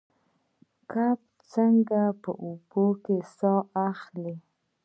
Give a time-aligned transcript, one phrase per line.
[0.91, 1.19] کبان
[1.51, 4.35] څنګه په اوبو کې ساه اخلي؟